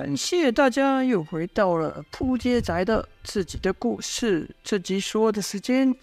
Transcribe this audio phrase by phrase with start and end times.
[0.00, 5.94] 感谢大家又回到了扑街仔的自己的故事这集说的时间。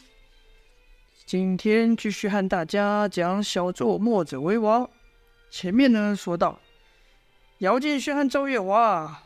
[1.26, 4.88] 今天继续和大家讲小作墨者为王。
[5.50, 6.60] 前面呢说到，
[7.58, 9.24] 姚建轩和赵月华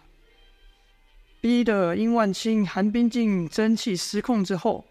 [1.41, 4.85] 逼得殷万清、韩冰静真气失控之后，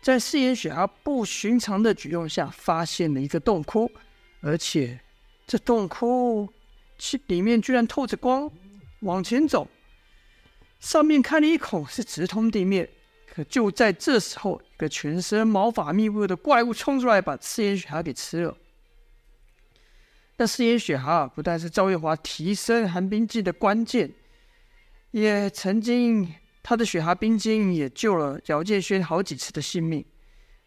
[0.00, 3.92] 在四眼雪蛤不寻常的举动下，发现了一个洞窟，
[4.40, 4.98] 而且
[5.46, 6.48] 这洞窟
[6.96, 8.50] 其里面居然透着光。
[9.00, 9.68] 往前走，
[10.80, 12.88] 上面开了一口，是直通地面。
[13.26, 18.56] 可就在这时候，一个全身毛发密布的怪物冲出来，把赤眼雪蛤给吃了。
[20.36, 24.12] 那四眼雪蛤不但是赵月华提升寒冰技的关键，
[25.10, 30.04] 也曾经他的雪蛤冰晶也救了姚建轩好几次的性命。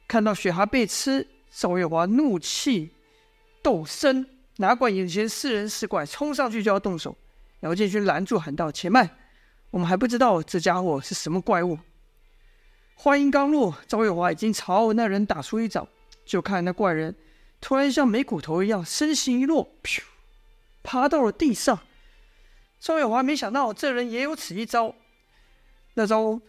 [0.07, 2.91] 看到雪蛤被吃，赵月华怒气
[3.61, 4.25] 斗深，
[4.57, 7.15] 哪管眼前是人是怪，冲上去就要动手。
[7.61, 9.17] 姚建勋拦住，喊道：“且慢，
[9.71, 11.79] 我们还不知道这家伙是什么怪物。”
[12.95, 15.87] 话音刚落，赵月华已经朝那人打出一掌，
[16.25, 17.15] 就看那怪人
[17.59, 20.01] 突然像没骨头一样，身形一落，噗，
[20.83, 21.79] 趴到了地上。
[22.79, 24.95] 赵月华没想到这人也有此一招，
[25.93, 26.41] 那招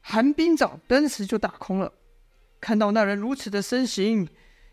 [0.00, 1.92] 寒冰掌当时就打空了。
[2.60, 4.28] 看到那人如此的身形，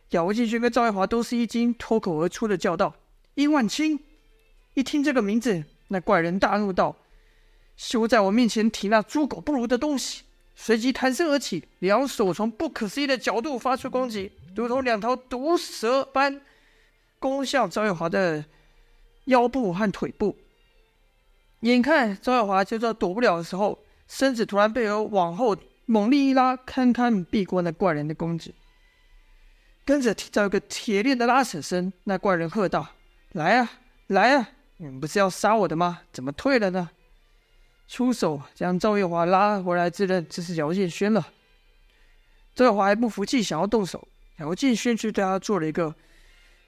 [0.10, 2.96] 姚建勋跟赵月华都是一惊，脱口而出的叫道
[3.34, 4.00] ：“殷万清！”
[4.76, 5.64] 一听这个名字。
[5.90, 6.96] 那怪人大怒道
[7.78, 10.24] ：“休在我面前提那猪狗不如的东西！”
[10.60, 16.42] 随即弹身而起，两手从不可思议的角度发出攻击，如同两条毒蛇般
[17.20, 18.44] 攻向赵月华的
[19.26, 20.36] 腰部和腿部。
[21.60, 23.78] 眼看赵月华就在躲不了的时候，
[24.08, 28.56] 身子突然被人往后猛力一拉，堪堪避过那怪人的攻击。
[29.86, 32.88] 跟着听到一个铁链的拉扯声，那怪人喝道
[33.34, 33.72] ：“来啊，
[34.08, 36.02] 来啊！”你们不是要杀我的吗？
[36.14, 36.90] 怎么退了呢？
[37.88, 41.30] 出手将赵月华拉回来，自认这是姚建轩了。
[42.54, 45.96] 赵月华还不服气，想要动手，姚建轩却对他做了一个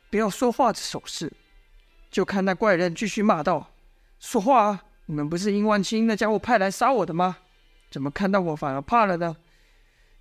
[0.09, 1.31] 不要说话的手势。
[2.09, 3.69] 就看那怪人继续骂道
[4.19, 4.83] ：“说话啊！
[5.05, 7.37] 你们不是殷万清那家伙派来杀我的吗？
[7.91, 9.37] 怎么看到我反而怕了呢？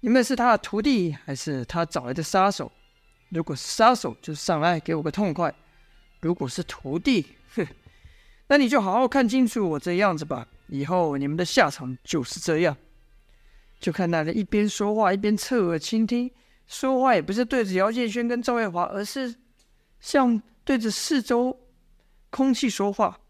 [0.01, 2.71] 你们是他的徒弟，还是他找来的杀手？
[3.31, 5.51] 如果是杀手，就上来给我个痛快；
[6.21, 7.37] 如果是徒弟，！”
[8.49, 12.77] 那你就好好看清楚我这样子吧，以后你们的下场就是这样。
[13.79, 16.31] 就看那人一边说话一边侧耳倾听，
[16.67, 19.37] 说话也不是对着姚建轩跟赵月华，而是
[20.01, 21.61] 像对着四周
[22.31, 23.21] 空气说话。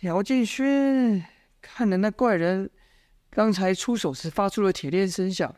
[0.00, 1.24] 姚建轩
[1.62, 2.68] 看着那怪人
[3.30, 5.54] 刚才出手时发出了铁链声响，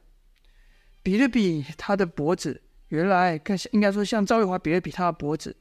[1.03, 5.57] 比了比他的脖子，原来看应该说像赵月华比了比他的脖子，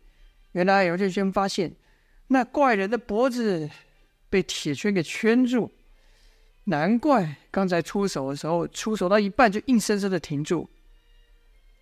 [0.51, 1.73] 原来姚建轩发现。
[2.31, 3.69] 那怪人的脖子
[4.29, 5.71] 被铁圈给圈住，
[6.65, 10.69] 难怪刚才出手的时候，出手到一半就硬生生的停住。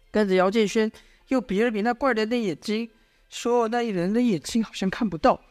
[0.10, 0.90] 跟着姚建轩
[1.28, 2.90] 又比了比那怪人的眼睛，
[3.30, 5.44] 说：“那一人的眼睛好像看不到。”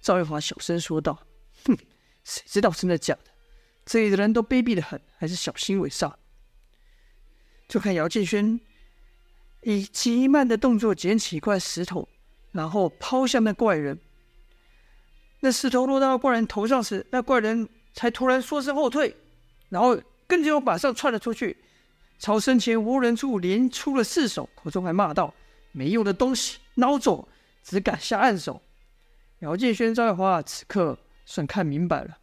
[0.00, 1.26] 赵月华小声说道
[1.66, 1.76] ：“哼，
[2.24, 3.30] 谁知道真的假的？
[3.84, 6.18] 这里的人都卑鄙的很，还是小心为上。”
[7.68, 8.58] 就看姚建轩
[9.64, 12.08] 以极慢的动作捡起一块石头，
[12.52, 14.00] 然后抛向那怪人。
[15.40, 19.16] 那石头落到怪人头上时，那怪人才突然缩身后退，
[19.70, 21.56] 然后跟着又马上窜了出去，
[22.18, 25.32] 朝身前无人处连出了四手，口中还骂道
[25.72, 27.26] ：“没用的东西，孬种，
[27.64, 28.60] 只敢下暗手！”
[29.40, 32.18] 姚建轩、赵月华此刻算看明白了，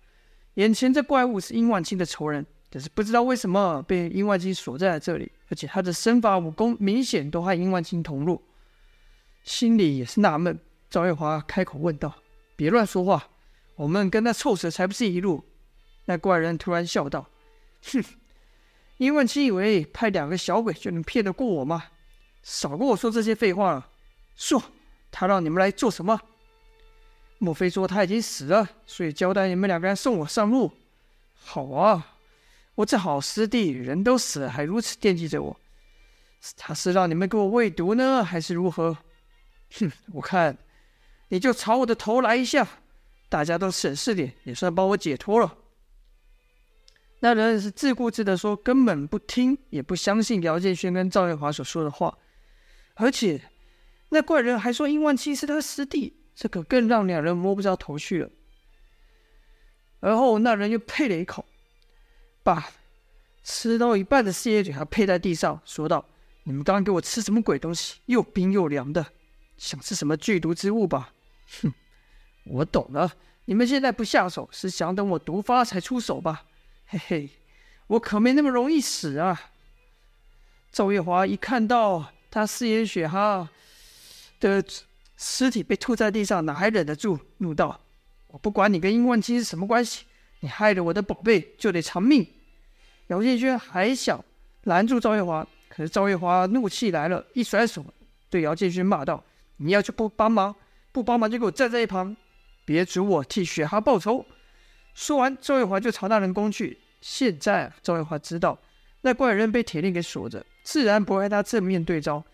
[0.54, 8.44] 眼前这怪物是殷万清的仇人，但是不知道为什么被殷万清锁在了这里，而且他的身法武功明显都和殷万清同路，
[9.44, 10.60] 心里也是纳闷。
[10.90, 12.14] 赵月华开口问道。
[12.58, 13.30] 别乱说话，
[13.76, 15.46] 我们跟那臭蛇才不是一路。
[16.06, 17.30] 那怪人突然笑道
[17.94, 18.04] ：“哼，
[18.98, 21.86] 殷万青以为派两个小鬼就能骗得过我吗？
[22.42, 23.90] 少跟我说这些废话了。
[24.36, 24.62] 说，
[25.12, 26.20] 他让你们来做什么？
[27.38, 30.72] 莫非说他已经死了，所以交代你们两个人送我上路？
[31.36, 32.16] 好啊，
[32.74, 35.60] 我这好师弟人都死了，还如此惦记着我。
[36.56, 38.98] 他是让你们给我喂毒呢，还是如何？
[39.74, 40.58] 哼，我看。”
[41.30, 42.68] 你就朝我的头来一下，
[43.30, 45.58] 大家都省事点，也算帮我解脱了。
[47.20, 52.18] 那人是自顾自的说，根本不听，也不相信姚建轩跟赵月华所说的话，
[52.94, 53.42] 而且
[54.10, 58.30] 那怪人还说殷万七是他师弟，这可更让两人摸不着头绪了。
[60.00, 61.44] 而后那人又呸了一口，
[62.44, 62.70] 把
[63.44, 66.06] 吃到一半的四眼雪蛤呸在地上，说道
[66.46, 67.96] ：“你们刚刚给我吃什么鬼东西？
[68.06, 69.04] 又冰又凉的，
[69.58, 71.14] 想吃什么剧毒之物吧？”
[71.62, 71.74] 哼，
[72.46, 73.12] 我懂了，
[73.46, 76.46] 你们现在不下手，是想等我毒发才出手吧？
[76.88, 77.30] 嘿嘿，
[77.88, 79.52] 我可没那么容易死啊！
[80.72, 83.50] 赵月华一看到他四眼雪哈
[84.40, 84.64] 的
[85.16, 87.80] 尸体被吐在地上，哪还忍得住，怒道
[88.28, 90.06] ：“我不管你跟殷万青是什么关系，
[90.42, 92.28] 你害了我的宝贝，就得偿命！”
[93.08, 94.24] 姚建轩还想
[94.64, 97.84] 拦住赵月华，可是赵月华怒气来了，一甩手，
[98.30, 99.24] 对姚建轩骂道
[99.58, 100.54] ：“你要就不帮忙，
[100.98, 102.18] 不帮忙就给我站在一旁。”
[102.66, 104.26] 别阻我替雪哈报仇！
[104.96, 106.80] 说完，赵月华就朝那人攻去。
[107.02, 108.58] 现在，赵月华知道
[109.02, 112.26] 那怪人被铁链给锁着，自然不会和他正面对招，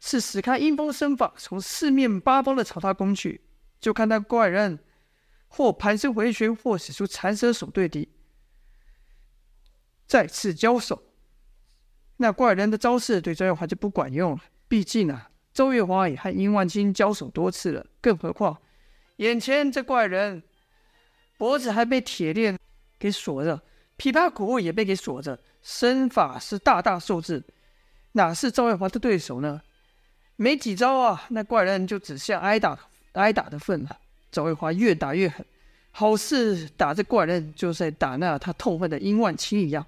[0.00, 3.40] 是使开阴风身法，从四面八方的朝他攻去。
[3.80, 4.80] 就看那怪人
[5.46, 8.08] 或盘身回旋，或使出缠蛇手对敌。
[10.08, 11.00] 再次交手，
[12.16, 14.42] 那怪人的招式对赵月华就不管用了。
[14.66, 18.56] 毕竟啊，周月华也和殷万青交手多次了，更何况……
[19.16, 20.40] 眼前这怪人，
[21.36, 22.56] 脖子还被铁链
[22.96, 23.60] 给锁着，
[23.98, 27.42] 琵琶骨也被给锁着，身法是大大受制，
[28.12, 29.60] 哪是赵月华的对手呢？
[30.36, 32.78] 没几招啊，那怪人就只剩挨打
[33.14, 33.98] 挨打的份了。
[34.30, 35.44] 赵月华越打越狠，
[35.90, 39.84] 好似打这怪人就是在打那他痛恨的殷万青一样。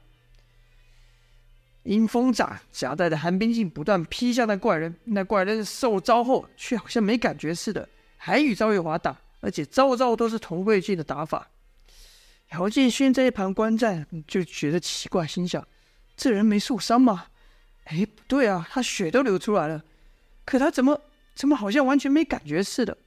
[1.85, 7.89] 阴风斩夹带着寒冰劲不断劈向那怪人，那怪人受招后却好像没感觉似的。
[8.17, 11.49] 还与赵月华打，而且招招都是同归劲的打法。
[12.53, 15.67] 姚建勋在一旁观战，就觉得奇怪，心想：
[16.17, 17.29] 这人没受伤吗？
[17.85, 19.83] 哎，不对啊，他血都流出来了，
[20.45, 21.01] 可他怎么
[21.35, 22.99] 怎么好像完全没感觉似的？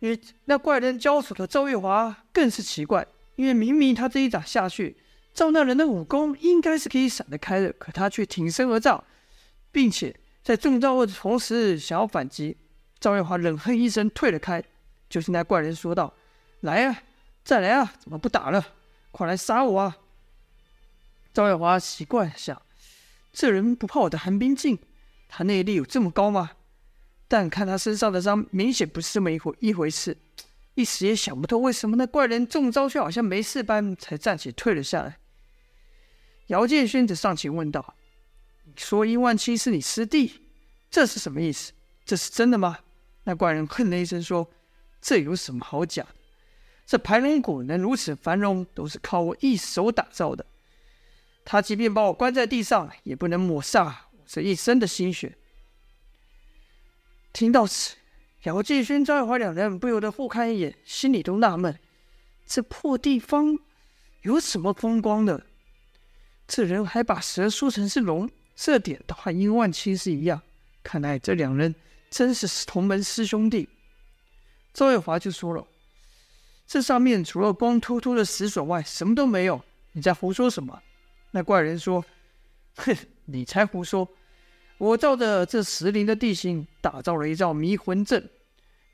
[0.00, 3.06] 与那怪人交手的赵月华更是奇怪，
[3.36, 4.96] 因为明明他这一掌下去，
[5.34, 9.02] 赵那人的武功应该是可以闪得开的，可他却挺身而战，
[9.72, 12.56] 并且在中招的同时想要反击。
[13.00, 14.62] 赵月华冷哼一声，退了开。
[15.10, 16.14] 就听那怪人说道
[16.62, 17.02] ：“来啊，
[17.44, 17.92] 再来啊！
[18.00, 18.64] 怎么不打了？
[19.10, 19.96] 快来杀我啊！”
[21.34, 22.62] 赵月华奇怪想：
[23.32, 24.78] 这人不怕我的寒冰劲？
[25.28, 26.52] 他内力有这么高吗？
[27.26, 30.16] 但看他身上的伤，明显不是这么一回一回事。
[30.74, 35.18] 一时也想不透，为什么那怪人中招却好像没事般，才暂且退了下来。
[36.48, 37.94] 姚建勋则上前问道
[38.64, 40.42] ：“你说殷万青是你师弟，
[40.90, 41.72] 这是什么意思？
[42.04, 42.78] 这是真的吗？”
[43.24, 44.50] 那怪人哼了一声说
[45.00, 46.08] ：“这有什么好假的？
[46.86, 50.44] 这盘龙谷能如此繁荣，都是靠我一手打造的。
[51.46, 55.38] 他即便把我关在地上，也不能抹煞我这一生的心血。”
[57.32, 57.96] 听到此，
[58.42, 61.78] 姚建勋、赵月华两人不由得互看一眼，心里都纳闷：
[62.46, 63.58] 这破地方
[64.20, 65.46] 有什么风光的？
[66.46, 70.42] 这人还把蛇说成是龙，这点倒和殷万青是一样。
[70.82, 71.74] 看来这两人。
[72.10, 73.68] 真是同门师兄弟，
[74.72, 75.66] 赵月华就说了
[76.64, 79.60] ：“这上面除了光秃秃的石笋外，什么都没有。
[79.90, 80.80] 你在胡说什么？”
[81.32, 82.04] 那怪人说
[82.78, 82.96] ：“哼，
[83.26, 84.08] 你才胡说！
[84.78, 88.30] 我照着这石林的地形打造了一罩迷魂阵，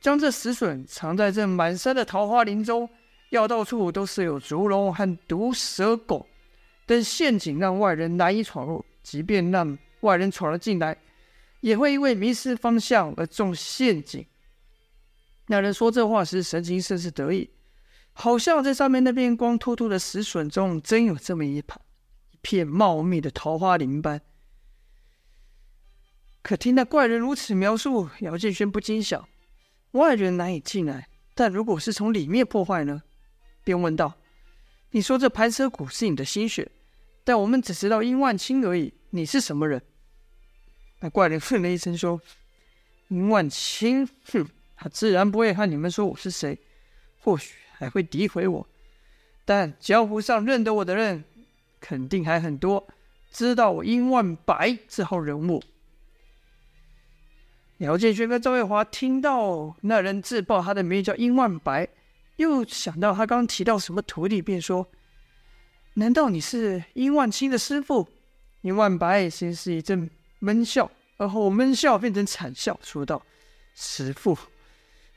[0.01, 2.89] 将这石笋藏在这满山的桃花林中，
[3.29, 6.27] 要到处都设有毒龙和毒蛇狗
[6.91, 8.85] 但陷阱，让外人难以闯入。
[9.01, 10.99] 即便让外人闯了进来。”
[11.61, 14.27] 也会因为迷失方向而中陷阱。
[15.47, 17.51] 那人说这话时，神情甚是得意，
[18.13, 21.79] 好像在上面那片光秃秃的石笋中，真有这么一盘
[22.33, 24.21] 一片茂密的桃花林般。
[26.43, 29.29] 可听那怪人如此描述，姚建轩不禁想：
[29.93, 33.03] 外人难以进来，但如果是从里面破坏呢？
[33.63, 34.15] 便问道
[34.93, 36.73] ：“你说这盘蛇谷是你的心血，
[37.25, 39.81] 但我们只知道殷万青而已，你是什么人？”
[41.01, 42.21] 那怪人哼了一声说
[43.09, 44.47] ：“殷万青，哼，
[44.77, 46.59] 他自然不会和你们说我是谁，
[47.21, 48.67] 或许还会诋毁我。
[49.45, 51.25] 但江湖上认得我的人，
[51.81, 52.87] 肯定还很多，
[53.31, 55.63] 知道我殷万白这号人物。”
[57.79, 61.89] 姚建轩跟赵月华听到那人自报他的名叫殷万白，
[62.37, 64.87] 又想到他刚提到什么徒弟，便说
[65.95, 68.09] ：“难道你是殷万青的师傅？”
[68.63, 70.11] 殷万白先是一阵。
[70.43, 73.23] 闷笑，而后闷笑变成惨笑，说道
[73.77, 74.39] ：“师父，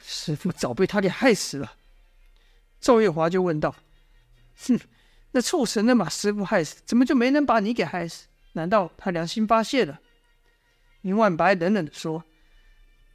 [0.02, 1.76] 师父早被他给害死了。”
[2.82, 3.74] 赵月华就问道
[4.68, 4.78] ：“哼，
[5.32, 8.28] 那畜生能把师父害死，怎么就没能把你给害死？
[8.52, 10.02] 难道他良心发泄了？”
[11.04, 12.26] 殷万白冷冷的说：“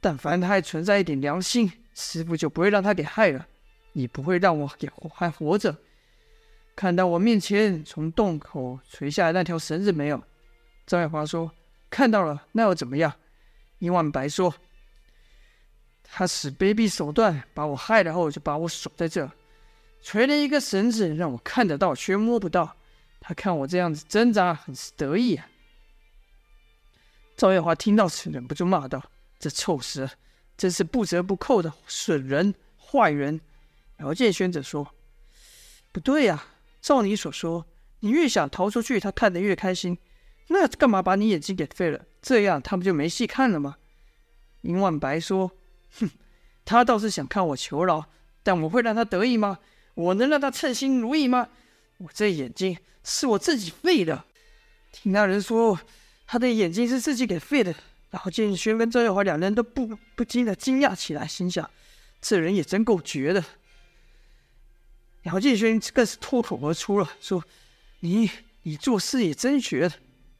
[0.01, 3.45] 但凡他还存在一点良心，师父就不会让他给害了，
[3.93, 5.77] 你不会让我给还活着。
[6.79, 10.23] 看到我面前从洞口垂下来那条绳子没有？”
[10.87, 11.51] 赵月华说。
[11.91, 13.11] 看到了，那又怎么样？
[13.79, 14.53] 殷万白说
[16.05, 19.27] ：“他使卑鄙手段把我害了后，就把我锁在这，
[20.03, 22.77] 垂了一个绳子，让我看得到却摸不到。
[23.19, 25.49] 他看我这样子挣扎，很是得意啊。
[27.35, 29.03] 赵月华听到此，忍不住骂道
[29.39, 30.07] ：“这臭蛇，
[30.55, 33.41] 真是不折不扣的损人坏人。”
[33.97, 34.93] 姚建轩则说
[35.91, 36.45] ：“不对呀，
[36.81, 37.65] 照你所说，
[37.99, 39.97] 你越想逃出去，他看得越开心。
[40.47, 42.05] 那干嘛把你眼睛给废了？
[42.21, 43.77] 这样他不就没戏看了吗？”
[44.61, 45.51] 殷万白说
[45.99, 46.09] ：“哼，
[46.65, 48.05] 他倒是想看我求饶，
[48.43, 49.59] 但我会让他得意吗？
[49.93, 51.49] 我能让他称心如意吗？
[51.97, 54.25] 我这眼睛是我自己废的。”
[54.91, 55.79] 听那人说。
[56.31, 57.73] 他的眼睛是自己给废的，
[58.11, 61.67] 然后建轩跟赵月华两人都不不禁的惊讶起来，心想：
[62.21, 63.43] 这人也真够绝的。
[65.21, 67.43] 然后建轩更是脱口而出了，说
[68.01, 68.29] ：“你
[68.63, 69.91] 你做事也真绝。”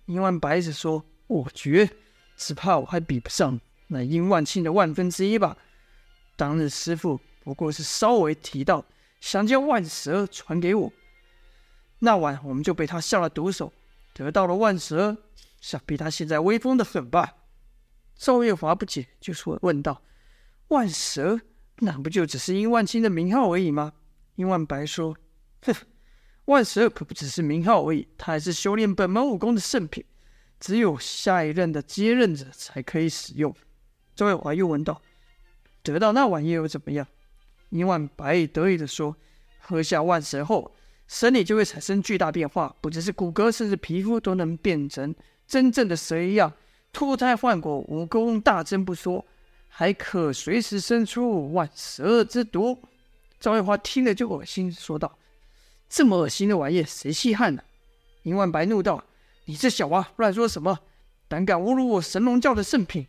[0.07, 1.89] 殷万白子说：“我绝，
[2.37, 5.57] 只怕我还比不上那殷万庆的万分之一吧。
[6.35, 8.85] 当日师傅不过是稍微提到
[9.19, 10.93] 想将万蛇传给我，
[11.99, 13.73] 那晚我们就被他下了毒手，
[14.13, 15.17] 得到了万蛇。”
[15.59, 17.35] 想必他现在威风的很吧？
[18.15, 20.01] 赵月华不解，就说问道
[20.69, 21.41] ：“万蛇，
[21.79, 23.91] 那不就只是殷万清的名号而已吗？”
[24.39, 25.13] 殷万白说
[25.67, 25.75] ：“哼，
[26.45, 30.01] 万蛇可不只是名号而已，他还是修炼本门武功的圣品，
[30.61, 33.53] 只有下一任的接任者才可以使用。”
[34.15, 35.01] 周月华又问道
[35.83, 37.05] ：“得到那玩意又怎么样？”
[37.71, 39.13] 殷万白得意地说
[39.59, 40.73] ：“喝下万蛇后，
[41.05, 45.13] 身体就会产生巨大变化，不只是骨骼，甚至皮肤都能变成。”
[45.45, 46.53] 真正的蛇一样
[46.93, 49.25] 脱胎换骨，武功大增不说，
[49.67, 52.79] 还可随时生出万蛇之毒。
[53.39, 55.17] 赵月华听了就恶心，说道
[55.89, 57.63] ：“这么恶心的玩意，谁稀罕呢？”
[58.23, 59.03] 殷万白怒道
[59.45, 60.79] ：“你这小娃乱说什么？
[61.27, 63.07] 胆敢侮辱我神龙教的圣品！”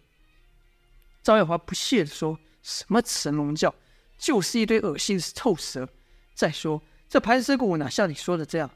[1.23, 3.75] 赵月华不屑地说：“什么神龙教，
[4.19, 5.89] 就是一堆恶心的臭蛇。
[6.35, 8.71] 再说这盘蛇谷哪像你说的这样？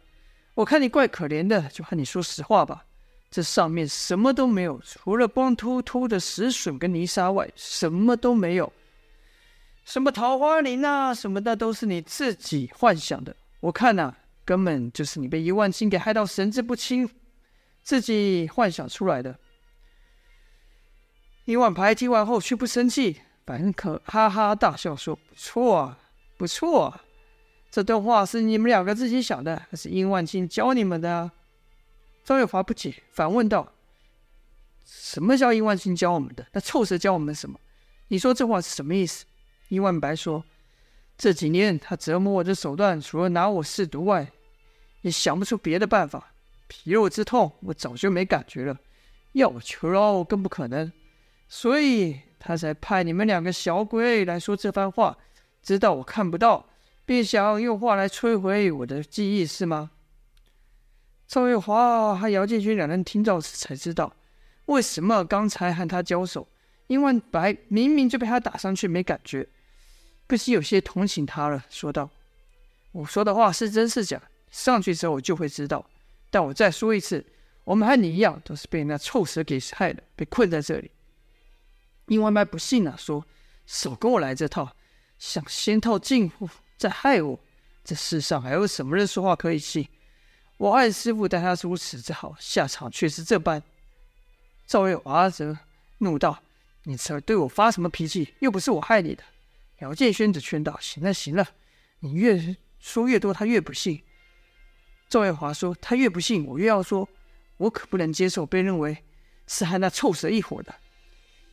[0.54, 2.84] 我看你怪可怜的，就和你说实话吧。”
[3.30, 8.72] 这上面什么都没有，除了光秃秃的石笋跟泥沙外，什么都没有。
[9.84, 13.36] 什么桃花林啊，什么的都是你自己幻想的。
[13.60, 14.14] 我看呐、
[14.44, 17.08] 根本就是你被殷万清给害到神志不清，
[17.82, 19.38] 自己幻想出来的。
[21.44, 25.98] 殷万牌听完后却不生气，反可哈哈大笑说：“不错啊，
[26.38, 27.04] 不错啊，
[27.70, 31.30] 这段话是你们两个自己想的，还是殷万清教你们的？”
[32.24, 33.74] 张月华不解，反问道
[34.86, 36.46] ：“什么叫殷万清教我们的？
[36.52, 37.60] 那臭蛇教我们什么？
[38.08, 39.26] 你说这话是什么意思？”
[39.68, 40.44] 殷万白说
[41.16, 44.30] ：“这几年他折磨我的手段，除了拿我试毒外，
[45.02, 46.32] 也想不出别的办法。
[46.66, 48.74] 皮肉之痛，我早就没感觉了；
[49.32, 50.92] 要我求饶，更不可能。
[51.48, 55.16] 所以他才派你们两个小鬼来说这番话，
[55.62, 56.66] 知道我看不到，
[57.04, 59.90] 便想用话来摧毁我的记忆，是吗？”
[61.26, 64.14] 赵月华和姚建军两人听到时才知道，
[64.66, 66.46] 为什么刚才和他交手，
[66.86, 69.48] 殷万白明明就被他打上去没感觉，
[70.26, 72.08] 不禁有些同情他了，说道
[72.92, 75.84] ：“我说的话是真是假，上去之后我就会知道。
[76.30, 77.24] 但我再说一次，
[77.64, 80.90] 我们和你一样，都是被那臭蛇给害的，被困在这里。”
[82.08, 83.24] 殷万白不信啊，说
[83.66, 84.74] ：“少跟我来这套，
[85.18, 87.38] 想先套近乎，再害我，
[87.84, 89.88] 这世上还有什么人说话可以信？”
[90.56, 93.62] 我爱师傅待他如此之好，下场却是这般。
[94.66, 95.58] 赵月华则
[95.98, 96.42] 怒道
[96.84, 98.34] ：“你这对我发什么脾气？
[98.38, 99.22] 又不是我害你的。”
[99.84, 101.46] 姚建轩则劝道：“行了行了，
[102.00, 104.02] 你越说越多，他越不信。”
[105.10, 107.06] 赵月华说：“他越不信，我越要说。
[107.58, 109.04] 我可不能接受被认为
[109.46, 110.74] 是和那臭蛇一伙的。”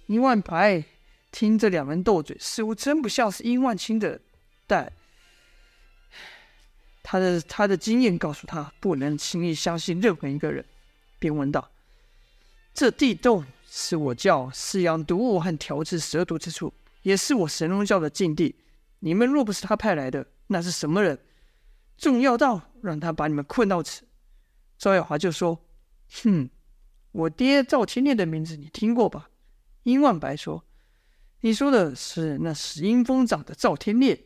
[0.07, 0.83] 殷万白
[1.29, 4.21] 听这两人斗嘴，似乎真不像是殷万清的，
[4.65, 4.91] 但。
[7.03, 10.63] 他的他的经验告诉他，不能轻易相信任何一个人，
[11.19, 11.69] 便问道
[12.73, 18.55] ：“这地洞是我教饲养毒物和调制蛇毒之处，也是我神龙教的禁地。
[19.00, 21.20] 你们若不是他派来的，那是什么人？
[21.98, 24.03] 重要到让他把你们困到此？”
[24.77, 25.65] 赵耀华就说
[26.24, 26.50] ：“哼，
[27.12, 29.29] 我爹赵天烈的名字你听过吧？”
[29.84, 30.63] 殷万白说
[31.41, 34.25] ：“你说的是那使阴风掌的赵天烈。”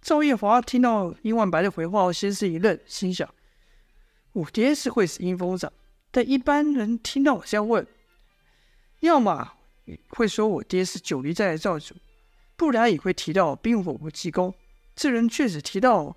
[0.00, 3.32] 赵月华听到殷万白的回话后，先是一愣，心想
[4.32, 5.72] ：“我爹是会使阴风掌，
[6.10, 7.86] 但一般人听到我这样问，
[9.00, 9.54] 要么
[10.08, 11.94] 会说我爹是九黎寨的寨主，
[12.56, 14.54] 不然也会提到冰火无极功。
[14.96, 16.16] 这人却只提到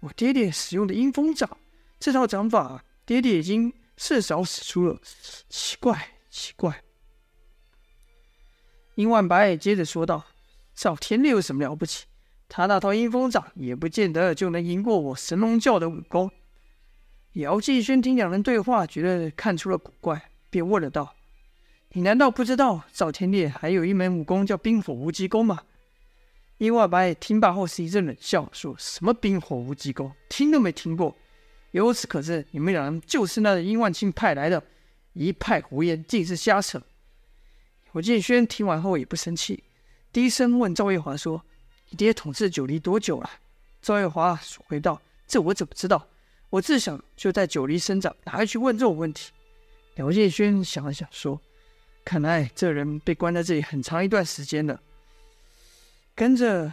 [0.00, 1.58] 我爹爹使用的阴风掌，
[1.98, 4.98] 这套掌法，爹爹已经甚少使出了，
[5.48, 6.82] 奇怪，奇怪。”
[8.94, 10.24] 殷万白接着说道
[10.74, 12.06] ：“赵天烈有什么了不起？
[12.48, 16.30] 他那套阴风掌也不见得就能赢过我神龙教的武功。”
[17.34, 21.14] 姚劲轩听两人对话，觉得看出了古怪，便问了道
[21.94, 25.60] ：“你难道不知道赵天烈还有一门武功叫冰火无极功吗？”
[26.58, 31.16] 殷万白听罢后是一阵冷笑，说什么“冰火无极功”，听都没听过。
[31.72, 34.62] 由此可知，你们两人就是那殷万青派来的，
[35.14, 36.80] 一派胡言，尽是瞎扯。
[37.94, 39.64] 姚建轩听完后也不生气，
[40.12, 41.42] 低声问赵月华说
[41.90, 43.28] ：“你爹统治九黎多久了？”
[43.82, 46.06] 赵月华回道：“这我怎么知道？”
[46.48, 49.32] 我自小就在九黎生长，哪会去问这种问题？
[49.96, 51.40] 姚建轩想了想，说
[52.04, 54.80] ：“看来这人被关在这里很长一段时间了。”
[56.14, 56.72] 跟着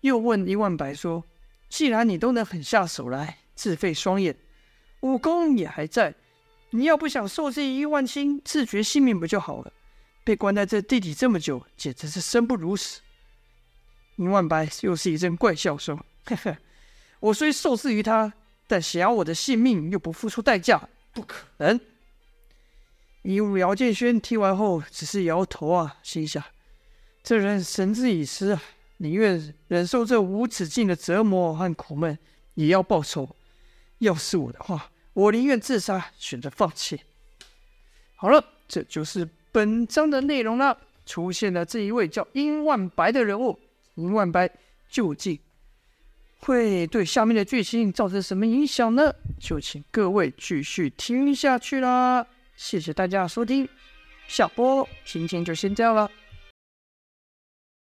[0.00, 1.24] 又问伊万白说
[1.68, 4.36] ：“既然你都能狠下手来，自废双眼，
[5.00, 6.14] 武功也还在，
[6.70, 9.72] 你要不想受这一万青，自绝性命不就好了？
[10.24, 13.00] 被关在这地底这么久，简直是生不如死。”
[14.16, 16.56] 伊万白又是一阵怪笑说：“呵呵，
[17.20, 18.32] 我虽受制于他。”
[18.66, 21.78] 但想要我的性命又不付出代价，不可能。
[23.24, 26.44] 姚建轩听完后只是摇头啊，心想：
[27.22, 28.62] 这人神之已失啊，
[28.98, 32.18] 宁愿忍受这无止境的折磨和苦闷，
[32.54, 33.34] 也要报仇。
[33.98, 37.00] 要是我的话，我宁愿自杀，选择放弃。
[38.16, 40.78] 好了，这就是本章的内容了。
[41.06, 43.58] 出现了这一位叫殷万白的人物，
[43.94, 44.50] 殷万白
[44.90, 45.38] 究竟
[46.40, 49.14] 会对下面的剧情造成什么影响呢？
[49.38, 52.26] 就请各位继续听下去啦！
[52.56, 53.68] 谢谢大家收听，
[54.28, 56.10] 下播今天就先这样了。